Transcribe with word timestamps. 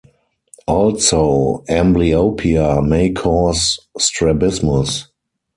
Also, 0.65 1.63
amblyopia 1.69 2.83
may 2.83 3.11
cause 3.11 3.79
strabismus. 3.99 5.07